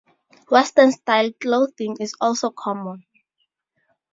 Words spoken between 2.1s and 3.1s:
also common.